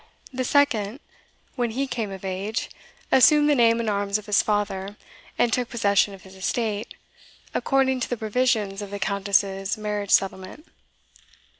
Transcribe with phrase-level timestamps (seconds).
[0.33, 0.99] The second,
[1.55, 2.71] when he came of age,
[3.11, 4.97] assumed the name and arms of his father,
[5.37, 6.95] and took possession of his estate,
[7.53, 10.65] according to the provisions of the Countess's marriage settlement.